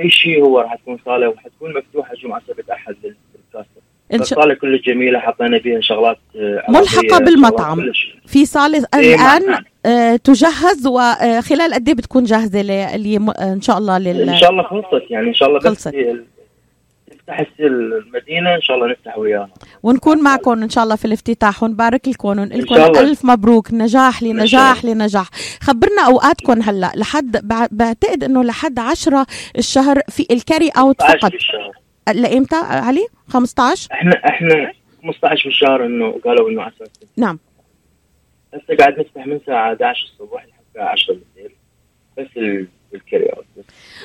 أي 0.00 0.10
شيء 0.10 0.44
هو 0.44 0.60
راح 0.60 0.74
تكون 0.74 0.98
صالة 1.04 1.28
وحتكون 1.28 1.74
مفتوحة 1.74 2.14
جمعة 2.14 2.42
سبت 2.48 2.70
أحد 2.70 2.94
للكاستر 3.04 3.80
الصاله 4.14 4.54
كلها 4.54 4.80
جميلة 4.86 5.18
حطينا 5.18 5.58
فيها 5.58 5.80
شغلات 5.80 6.18
آه، 6.36 6.64
ملحقه 6.68 7.18
بالمطعم. 7.18 7.92
في 8.26 8.46
صالة 8.46 8.86
إيه 8.94 9.14
الآن 9.14 9.64
آه 9.86 10.16
تجهز 10.16 10.86
وخلال 10.86 11.74
قد 11.74 11.88
إيه 11.88 11.94
بتكون 11.94 12.24
جاهزة 12.24 12.60
اللي 12.60 13.16
إن 13.40 13.60
شاء 13.60 13.78
الله 13.78 13.98
لل 13.98 14.30
إن 14.30 14.36
شاء 14.36 14.50
الله 14.50 14.62
خلصت 14.62 15.10
يعني 15.10 15.28
إن 15.28 15.34
شاء 15.34 15.48
الله 15.48 15.60
خلصت. 15.60 15.94
نفتح 17.30 17.50
المدينة 17.60 18.54
إن 18.54 18.62
شاء 18.62 18.76
الله 18.76 18.90
نفتح 18.90 19.18
وياها 19.18 19.48
ونكون 19.82 20.22
معكم 20.22 20.62
إن 20.62 20.68
شاء 20.70 20.84
الله 20.84 20.96
في 20.96 21.04
الافتتاح 21.04 21.62
ونبارك 21.62 22.08
لكم. 22.08 22.28
ونقول 22.28 22.96
ألف 22.98 23.24
مبروك. 23.24 23.72
نجاح 23.72 24.22
لنجاح 24.22 24.84
لنجاح 24.84 25.28
خبرنا 25.62 26.02
أوقاتكم 26.06 26.62
هلأ. 26.62 26.92
لحد 26.96 27.48
بعتقد 27.72 28.24
إنه 28.24 28.44
لحد 28.44 28.78
10 28.78 29.26
الشهر 29.58 30.00
في 30.08 30.26
الكاري 30.30 30.68
أوت 30.68 31.02
فقط. 31.02 31.32
لايمتى 32.14 32.56
علي؟ 32.56 33.06
15 33.28 33.88
إحنا 33.92 34.12
إحنا 34.28 34.72
15 35.02 35.42
في 35.42 35.48
الشهر 35.48 35.86
إنه 35.86 36.20
قالوا 36.24 36.50
إنه 36.50 36.68
اساسي 36.68 37.06
نعم. 37.16 37.38
هسه 38.54 38.76
قاعد 38.78 39.00
نفتح 39.00 39.26
من 39.26 39.32
الساعة 39.36 39.68
11 39.72 40.04
الصبح 40.12 40.46
لحد 40.46 40.60
الساعة 40.68 40.92
10 40.92 41.14
بالليل. 41.14 41.52
بس 42.18 42.60
ال 42.94 42.99
carry 42.99 43.24
out 43.26 43.44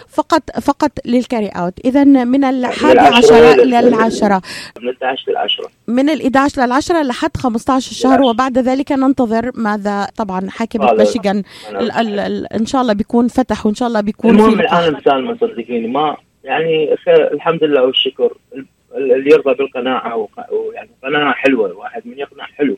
فقط 0.08 0.60
فقط 0.62 0.92
لل 1.06 1.18
carry 1.18 1.48
out 1.48 1.74
اذا 1.86 2.04
من 2.04 2.44
الحادي 2.44 2.94
للعشرة 2.94 3.18
عشر 3.18 3.64
لل- 3.64 3.70
للعشرة 3.86 4.42
من 4.82 4.90
11 4.90 5.32
لل 5.32 5.38
10 5.38 5.70
من 5.88 6.10
ال 6.10 6.22
11 6.22 6.66
للعشرة 6.66 7.02
لحد 7.02 7.38
15 7.38 7.92
الشهر 7.92 8.12
للعشرة. 8.12 8.30
وبعد 8.30 8.58
ذلك 8.58 8.92
ننتظر 8.92 9.52
ماذا 9.56 10.08
طبعا 10.18 10.50
حاكمة 10.50 10.86
هذا- 10.86 10.94
ميشيغان 10.98 11.44
ال 11.70 11.92
ال 11.92 12.20
ال 12.20 12.54
إن 12.54 12.66
شاء 12.66 12.82
الله 12.82 12.94
بيكون 12.94 13.28
فتح 13.28 13.66
وإن 13.66 13.76
شاء 13.76 13.88
الله 13.88 14.02
بيكون 14.02 14.32
المهم. 14.32 14.60
العالم 14.60 15.00
سالمه 15.06 15.38
صدقيني 15.42 15.88
ما 15.88 16.18
يعني 16.44 16.96
خير 17.06 17.34
الحمد 17.34 17.64
لله 17.64 17.84
والشكر. 17.84 18.38
ال- 18.56 18.66
اللي 18.96 19.32
يرضى 19.32 19.54
بالقناعة 19.54 20.16
وق- 20.16 20.54
ويعني 20.54 20.90
قناعة 21.04 21.34
حلوة 21.34 21.66
الواحد 21.68 22.02
من 22.08 22.18
يقنع 22.20 22.46
حلو. 22.46 22.78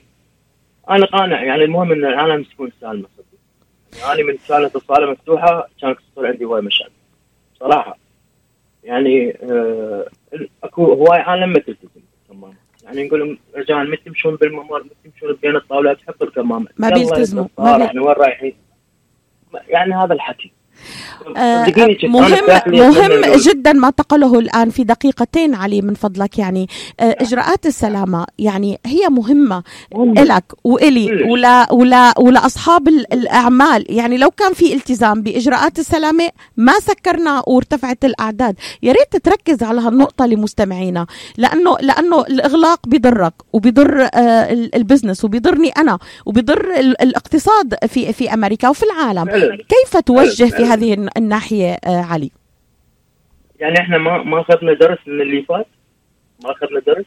أنا 0.90 1.06
قانع 1.06 1.44
يعني 1.44 1.64
المهم 1.64 1.92
إن 1.92 2.06
العالم 2.06 2.44
تكون 2.44 2.72
سالمه 2.82 3.06
أنا 4.06 4.24
من 4.24 4.38
كانت 4.48 4.76
الصالة 4.76 5.12
مفتوحة 5.12 5.68
كانت 5.82 5.98
تصير 6.12 6.28
عندي 6.28 6.46
هواي 6.46 6.62
مشاكل 6.62 6.92
صراحة. 7.60 7.98
يعني 8.84 9.38
آه 9.44 10.08
أكو 10.64 10.86
هواي 10.86 11.20
عالم 11.20 11.50
ما 11.50 11.60
تلتزم 11.60 11.90
بالكمامة. 12.30 12.54
يعني 12.84 13.08
نقول 13.08 13.38
رجال 13.56 13.90
ما 13.90 13.96
تمشون 13.96 14.36
بالممر 14.36 14.84
ما 14.84 14.90
تمشون 15.12 15.34
بين 15.42 15.56
الطاولات 15.56 15.98
حطوا 16.08 16.28
الكمامة. 16.28 16.68
ما 16.78 16.90
بيلتزموا، 16.90 17.48
ما 17.58 17.78
بي- 17.78 18.00
وين 18.00 18.14
رايحين؟ 18.14 18.54
يعني 19.68 19.94
هذا 19.94 20.14
الحكي. 20.14 20.52
آه، 21.38 21.66
أنا 21.66 21.98
مهم 22.04 22.32
مهم 22.68 23.36
جدا 23.36 23.74
ما 23.74 23.90
تقله 23.90 24.40
الآن 24.40 24.70
في 24.70 24.84
دقيقتين 24.84 25.56
علي 25.56 25.82
من 25.82 25.94
فضلك 25.94 26.40
يعني. 26.40 26.68
آه، 27.00 27.16
إجراءات 27.20 27.66
السلامة 27.66 28.26
يعني 28.40 28.80
هي 28.86 29.10
مهمة 29.10 29.64
مهم. 29.96 30.18
إلك 30.18 30.44
وإلي 30.64 31.08
كلش. 31.08 31.32
ولا 31.32 31.74
ولا 31.74 32.14
ولا 32.20 32.46
أصحاب 32.46 32.88
ال- 32.88 33.14
الأعمال. 33.14 33.86
يعني 33.90 34.18
لو 34.18 34.32
كان 34.32 34.54
في 34.54 34.74
التزام 34.74 35.22
بإجراءات 35.22 35.80
السلامة 35.80 36.30
ما 36.58 36.74
سكرنا 36.74 37.44
وارتفعت 37.48 38.06
الأعداد. 38.06 38.56
يا 38.84 38.92
ريت 38.94 39.24
تركز 39.26 39.64
على 39.64 39.82
هالنقطة 39.82 40.26
لمستمعينا 40.26 41.06
لأنه 41.38 41.78
لأنه 41.82 42.22
الإغلاق 42.22 42.80
آه، 44.02 44.54
ال- 44.54 44.76
البزنس 44.76 45.26
وبيضرني 45.26 45.70
أنا 45.70 46.00
وبيضر 46.26 46.72
ال- 46.80 47.02
الاقتصاد 47.02 47.76
في 47.88 48.14
في 48.14 48.34
أمريكا 48.34 48.70
وفي 48.70 48.84
العالم. 48.84 49.26
فعلا 49.26 49.58
كيف 49.58 49.98
توجه 49.98 50.46
في 50.46 50.66
هذه 50.74 50.94
الن- 50.94 51.10
الناحية 51.18 51.72
آه، 51.86 52.02
علي. 52.02 52.32
يعني 53.60 53.80
إحنا 53.80 53.98
ما 53.98 54.24
ما 54.24 54.42
أخذنا 54.42 54.74
درس 54.74 54.98
من 55.08 55.22
اللي 55.22 55.42
فات؟ 55.44 55.68
ما 56.44 56.52
أخذنا 56.52 56.80
درس؟ 56.80 57.06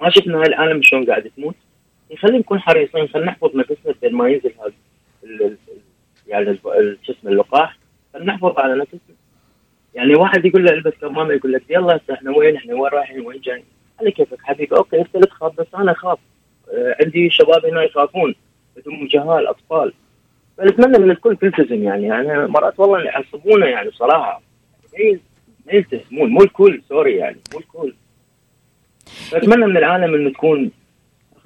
ما 0.00 0.10
شفنا 0.10 0.38
هاي 0.38 0.46
العالم 0.46 0.82
شلون 0.82 1.04
قاعد 1.06 1.30
تموت؟ 1.36 1.54
خلينا 2.18 2.38
نكون 2.38 2.60
حريصين 2.60 3.08
خلينا 3.08 3.30
نحفظ 3.30 3.56
نفسنا 3.56 3.94
بين 4.02 4.14
ما 4.14 4.28
ينزل 4.28 4.52
هذا 4.60 4.72
يعني 6.26 6.58
شو 7.02 7.12
اسمه 7.12 7.30
اللقاح. 7.30 7.76
خلينا 8.12 8.32
نحفظ 8.32 8.58
على 8.58 8.74
نفسنا. 8.80 9.00
يعني 9.94 10.14
واحد 10.14 10.44
يقول 10.44 10.64
له 10.64 10.72
ألبس 10.72 10.92
كمامة 11.00 11.32
يقول 11.34 11.52
لك 11.52 11.62
يلا 11.70 11.96
هسه 11.96 12.14
إحنا 12.14 12.30
وين؟ 12.36 12.56
إحنا 12.56 12.74
وين 12.74 12.92
رايحين؟ 12.92 13.20
وين 13.26 13.40
جايين؟ 13.40 13.64
على 14.00 14.10
كيفك 14.10 14.38
حبيبي؟ 14.42 14.76
okay 14.76 15.00
أنت 15.00 15.14
لا 15.16 15.26
تخاف 15.26 15.60
بس 15.60 15.66
أنا 15.74 15.92
أخاف. 15.92 16.18
آه، 16.72 16.96
عندي 17.04 17.30
شباب 17.30 17.66
هنا 17.66 17.82
يخافون. 17.82 18.34
هم 18.86 19.06
جهال 19.06 19.46
أطفال. 19.46 19.92
فنتمنى 20.60 20.98
من 20.98 21.10
الكل 21.10 21.36
تلتزم 21.36 21.82
يعني. 21.82 22.06
يعني 22.06 22.46
مرات 22.46 22.80
والله 22.80 23.00
يعصبونا 23.02 23.68
يعني 23.68 23.90
صراحة. 23.90 24.42
ما 24.98 25.18
ما 25.66 25.72
يلتزمون 25.72 26.30
مو 26.30 26.42
الكل 26.42 26.82
sorry 26.88 27.16
يعني. 27.16 27.36
مو 27.52 27.58
الكل. 27.58 27.94
فاتمنى 29.30 29.66
من 29.66 29.76
العالم 29.76 30.14
إنه 30.14 30.30
تكون 30.30 30.70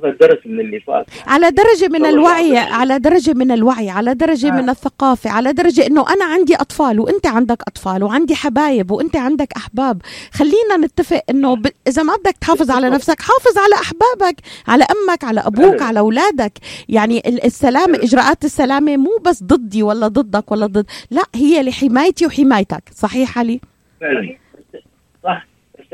اخذ 0.05 0.13
الدرس 0.13 0.39
من 0.47 0.61
اللي 0.61 0.81
فات 0.81 1.07
على 1.27 1.51
درجة 1.51 1.89
من. 1.89 2.07
الوعي 2.07 2.59
على 2.59 2.99
درجة 2.99 3.33
من 3.33 3.51
الوعي 3.51 3.91
على 3.91 4.15
درجة 4.15 4.49
آه. 4.49 4.51
من 4.63 4.71
الثقافة 4.71 5.31
على 5.31 5.53
درجة 5.53 5.87
إنه 5.87 6.05
أنا 6.13 6.25
عندي 6.25 6.55
أطفال 6.57 7.01
وأنت 7.01 7.27
عندك 7.27 7.63
أطفال 7.69 8.03
وعندي 8.05 8.35
حبايب 8.35 8.91
وأنت 8.91 9.17
عندك 9.17 9.53
أحباب 9.57 10.03
خلينا 10.33 10.77
نتفق 10.81 11.23
إنه 11.31 11.57
ب... 11.57 11.67
إذا 11.89 12.03
ما 12.03 12.17
بدك 12.17 12.37
تحافظ 12.41 12.71
على. 12.71 12.91
نفسك 12.91 13.21
حافظ 13.21 13.59
على 13.59 13.75
أحبابك 13.75 14.37
على 14.69 14.85
أمك 14.85 15.25
على 15.25 15.41
أبوك 15.41 15.65
فعلاً. 15.79 15.85
على 15.85 15.99
أولادك 15.99 16.53
يعني 16.89 17.19
ال- 17.27 17.45
السلامة 17.45 17.87
فعلاً. 17.93 18.05
إجراءات 18.05 18.45
السلامة 18.45 18.97
مو 18.97 19.11
بس 19.25 19.43
ضدي 19.43 19.83
ولا 19.83 20.09
ضدك 20.09 20.53
ولا 20.53 20.67
ضد 20.67 20.87
لا 21.11 21.23
هي 21.35 21.63
لحمايتي 21.63 22.27
وحمايتك 22.27 22.83
صحيح 22.97 23.39
علي 23.39 23.61
فعلا 24.01 24.37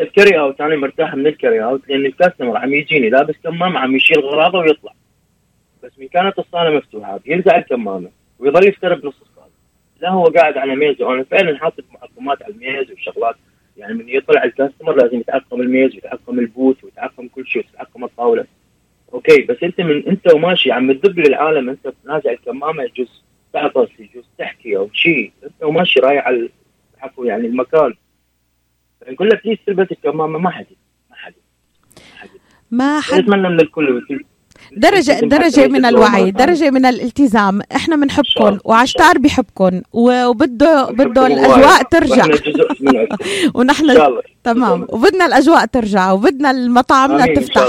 ال 0.00 0.07
carry 0.07 0.40
out 0.40 0.60
أنا 0.60 0.76
مرتاح 0.76 1.14
من 1.14 1.26
ال 1.26 1.33
carry 1.33 1.64
out 1.64 1.88
لأن 1.88 2.06
ال 2.06 2.12
customer 2.12 2.56
عم 2.56 2.74
يجيني 2.74 3.10
لابس 3.10 3.34
كمامة 3.44 3.78
عم 3.78 3.96
يشيل 3.96 4.20
غراضه 4.20 4.58
ويطلع. 4.58 4.92
بس 5.82 5.98
من 5.98 6.08
كانت 6.08 6.38
الصالة 6.38 6.76
مفتوحه 6.76 7.16
بينزع 7.16 7.58
الكمامة 7.58 8.10
ويظل 8.38 8.68
يفتر 8.68 9.02
بنص 9.02 9.20
الصالة. 9.20 9.50
لا 10.00 10.10
هو 10.10 10.24
قاعد 10.24 10.58
على 10.58 10.76
ميز 10.76 11.02
وأنا 11.02 11.24
فعلا 11.24 11.58
حاطط 11.58 11.84
معقمات 11.90 12.42
على 12.42 12.54
الميز 12.54 12.90
وشغلات. 12.90 13.36
يعني 13.76 13.94
من 13.94 14.08
يطلع 14.08 14.44
ال 14.44 14.50
customer 14.50 14.96
لازم 14.96 15.20
يتعقم 15.20 15.60
الميز 15.60 15.94
ويتعقم 15.94 16.38
ال 16.38 16.46
booth 16.46 16.84
ويتعقم 16.84 17.28
كل 17.28 17.46
شيء 17.46 17.64
ويتعقم 17.66 18.04
الطاولة. 18.04 18.44
okay 19.12 19.42
بس 19.42 19.56
أنت 19.62 19.80
من 19.80 20.08
أنت 20.08 20.34
وماشي 20.34 20.72
عم 20.72 20.92
تدب 20.92 21.18
للعالم 21.18 21.68
أنت 21.68 21.92
نازع 22.04 22.30
الكمامة 22.30 22.82
يجوز 22.82 23.22
تعطس 23.52 23.88
يجوز 23.98 24.24
تحكي 24.38 24.76
أو 24.76 24.90
شيء. 24.92 25.32
أنت 25.44 25.62
وماشي 25.62 26.00
رايح 26.00 26.26
على 26.26 26.48
عفوا 27.00 27.26
يعني 27.26 27.46
المكان. 27.46 27.94
نقول 29.08 29.28
له 29.28 29.40
please 29.44 29.58
تلبس 29.66 29.92
الكمامه 29.92 30.38
ما 30.38 30.50
حد 30.50 30.66
ما 31.10 31.16
حد 31.16 31.34
ما 31.98 32.16
حد. 32.18 32.28
ما 32.70 33.00
حد 33.00 33.22
نتمنى 33.22 33.48
من 33.48 33.60
الكل 33.60 33.88
درجة 34.76 35.20
درجة 35.22 35.68
من 35.68 35.84
الوعي. 35.84 36.30
درجة 36.30 36.70
من 36.70 36.86
الالتزام 36.86 37.60
إحنا 37.76 37.96
بنحبكم. 37.96 38.58
وعشتار 38.64 39.18
بحبكم 39.18 39.80
وبده 39.92 40.84
بده 40.84 41.26
الاجواء. 41.26 41.82
ترجع 41.82 42.26
ونحن 43.54 44.08
تمام 44.44 44.86
وبدنا 44.88 45.26
الاجواء 45.26 45.64
ترجع 45.64 46.12
وبدنا 46.12 46.50
المطاعمنا 46.50 47.26
تفتح 47.34 47.66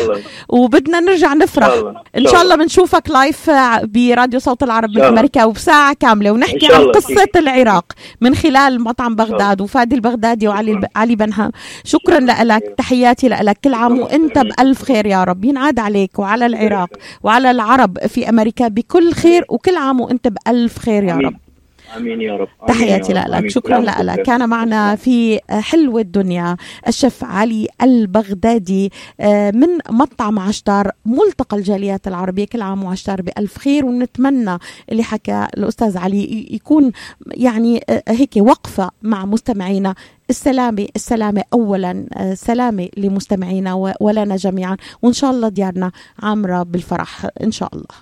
وبدنا 0.49 0.99
نرجع 0.99 1.34
نفرح. 1.34 1.93
ان 2.17 2.27
شاء 2.27 2.41
الله 2.41 2.56
بنشوفك 2.56 3.10
لايف 3.10 3.49
براديو 3.84 4.39
صوت 4.39 4.63
العرب 4.63 4.89
من. 4.89 5.01
أمريكا 5.01 5.43
وبساعه 5.43 5.95
كامله 5.99 6.32
ونحكي 6.32 6.73
عن. 6.73 6.82
قصه 6.84 7.27
العراق 7.36 7.86
من 8.21 8.36
خلال 8.36 8.84
مطعم. 8.84 9.15
بغداد 9.15 9.62
وفادي 9.62 9.95
البغدادي 9.95 10.47
وعلي. 10.47 10.82
علي 10.95 11.15
بنها 11.15 11.51
شكرا 11.84 12.19
لك 12.19 12.75
تحياتي 12.77 13.27
لك 13.30 13.58
كل 13.63 13.73
عام. 13.73 13.99
وانت 13.99 14.38
بالف 14.39 14.84
خير 14.84 15.06
يا 15.06 15.23
رب 15.23 15.45
ينعاد 15.45 15.80
عليك 15.80 16.19
وعلى 16.19 16.45
العراق 16.45 16.81
وعلى 17.24 17.52
العرب 17.52 17.98
في 18.08 18.30
أمريكا 18.30 18.67
بكل 18.67 19.13
خير 19.13 19.46
وكل 19.50 19.76
عام 19.76 20.02
وأنت 20.02 20.28
بألف 20.28 20.80
خير 20.80 21.04
يا. 21.04 21.13
رب. 21.15 21.36
آمين 21.98 22.22
يا 22.22 22.36
رب. 22.38 22.48
تحياتي. 22.67 23.13
لك. 23.13 23.50
شكرا 23.50 23.80
لك. 23.80 24.22
كان 24.22 24.50
معنا 24.50 24.96
في 24.96 25.39
حلو 25.50 26.00
الدنيا 26.00 26.58
الشيف 26.88 27.24
علي 27.24 27.67
البغدادي 27.82 28.91
آه، 29.20 29.52
من 29.52 29.67
مطعم 29.89 30.39
عشتار 30.39 30.91
ملتقى 31.06 31.58
الجاليات 31.58 32.08
العربية 32.08 32.46
كل 32.46 32.62
عام 32.62 32.84
وعشتار 32.84 33.22
بألف 33.22 33.58
خير. 33.58 33.86
ونتمنى 33.86 34.58
اللي 34.91 35.04
حكى 35.04 35.48
الأستاذ 35.58 35.98
علي 35.98 36.48
يكون 36.52 36.91
يعني 37.28 37.84
آه، 37.89 38.04
هيك 38.08 38.34
وقفة 38.38 38.91
مع 39.02 39.26
مستمعينا 39.26 39.96
السلامة 40.32 40.88
السلامة 40.96 41.44
أولا 41.54 42.06
آه، 42.13 42.34
سلامة 42.34 42.89
لمستمعينا 42.98 43.74
ولنا 44.02 44.36
جميعا. 44.36 44.78
وإن 45.02 45.13
شاء 45.13 45.32
الله 45.32 45.50
ديارنا 45.50 45.91
عامرة 46.20 46.63
بالفرح 46.63 47.28
إن 47.44 47.52
شاء 47.52 47.70
الله. 47.76 47.96